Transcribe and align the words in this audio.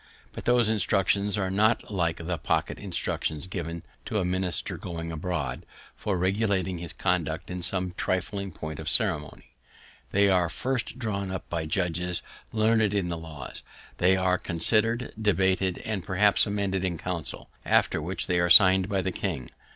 But 0.33 0.45
those 0.45 0.67
instructions 0.67 1.37
are 1.37 1.51
not 1.51 1.91
like 1.93 2.17
the 2.25 2.39
pocket 2.39 2.79
instructions 2.79 3.45
given 3.45 3.83
to 4.07 4.17
a 4.17 4.25
minister 4.25 4.75
going 4.75 5.11
abroad, 5.11 5.63
for 5.95 6.17
regulating 6.17 6.79
his 6.79 6.91
conduct 6.91 7.51
in 7.51 7.61
some 7.61 7.91
trifling 7.95 8.49
point 8.51 8.79
of 8.79 8.89
ceremony. 8.89 9.51
They 10.11 10.27
are 10.27 10.49
first 10.49 10.97
drawn 10.97 11.29
up 11.29 11.47
by 11.51 11.67
judges 11.67 12.23
learned 12.51 12.95
in 12.95 13.09
the 13.09 13.15
laws; 13.15 13.61
they 13.99 14.17
are 14.17 14.37
then 14.37 14.43
considered, 14.45 15.13
debated, 15.21 15.77
and 15.85 16.03
perhaps 16.03 16.47
amended 16.47 16.83
in 16.83 16.97
Council, 16.97 17.51
after 17.63 18.01
which 18.01 18.25
they 18.25 18.39
are 18.39 18.49
signed 18.49 18.89
by 18.89 19.01
the 19.03 19.11
king. 19.11 19.51